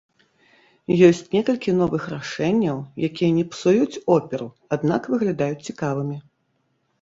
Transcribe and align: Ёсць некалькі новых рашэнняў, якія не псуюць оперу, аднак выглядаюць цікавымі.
Ёсць 1.07 1.27
некалькі 1.35 1.75
новых 1.81 2.07
рашэнняў, 2.13 2.77
якія 3.09 3.29
не 3.37 3.43
псуюць 3.51 4.01
оперу, 4.17 4.47
аднак 4.79 5.01
выглядаюць 5.17 5.65
цікавымі. 5.71 6.17